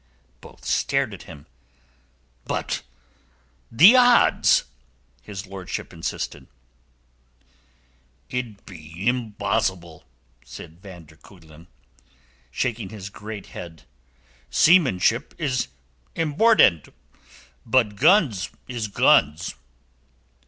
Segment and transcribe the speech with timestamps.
[0.41, 1.45] Both stared at him.
[2.45, 2.81] "But
[3.71, 4.63] the odds!"
[5.21, 6.47] his lordship insisted.
[8.31, 10.03] "Id is imbossible,"
[10.43, 11.67] said van der Kuylen,
[12.49, 13.83] shaking his great head.
[14.49, 15.67] "Seamanship is
[16.15, 16.91] imbordand.
[17.63, 19.53] Bud guns is guns."